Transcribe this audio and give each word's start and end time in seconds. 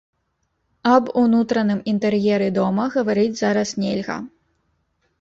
Аб 0.93 1.11
унутраным 1.25 1.83
інтэр'еры 1.93 2.49
дома 2.59 2.89
гаварыць 2.99 3.31
зараз 3.45 3.69
нельга. 3.85 4.21